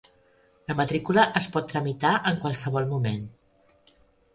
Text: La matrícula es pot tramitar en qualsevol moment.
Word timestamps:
La 0.71 0.75
matrícula 0.79 1.27
es 1.41 1.49
pot 1.57 1.69
tramitar 1.75 2.17
en 2.33 2.43
qualsevol 2.47 2.93
moment. 2.97 3.33